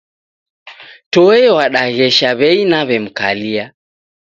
Toe 1.11 1.41
wadaghesha 1.55 2.29
w'ei 2.39 2.61
naw'emkalia 2.71 3.65